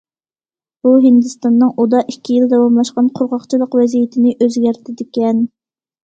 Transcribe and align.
بۇ، 0.85 0.91
ھىندىستاننىڭ 1.01 1.73
ئۇدا 1.83 1.99
ئىككى 2.13 2.37
يىل 2.37 2.47
داۋاملاشقان 2.53 3.11
قۇرغاقچىلىق 3.19 3.77
ۋەزىيىتىنى 3.81 4.33
ئۆزگەرتىدىكەن. 4.47 5.45